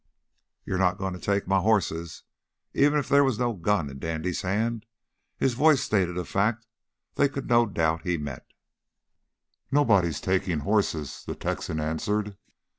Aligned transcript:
"You're 0.65 0.79
not 0.79 0.97
going 0.97 1.13
to 1.13 1.19
take 1.19 1.47
my 1.47 1.59
horses!" 1.59 2.23
Even 2.73 2.97
if 2.97 3.07
there 3.07 3.23
was 3.23 3.37
no 3.37 3.53
gun 3.53 3.87
in 3.87 3.99
Dandy's 3.99 4.41
hand, 4.41 4.87
his 5.37 5.53
voice 5.53 5.79
stated 5.81 6.17
a 6.17 6.25
fact 6.25 6.65
they 7.17 7.29
could 7.29 7.47
not 7.47 7.75
doubt 7.75 8.01
he 8.01 8.17
meant. 8.17 8.45
"Nobody's 9.69 10.19
takin' 10.19 10.61
hosses," 10.61 11.23
the 11.27 11.35
Texan 11.35 11.79
answered. 11.79 12.35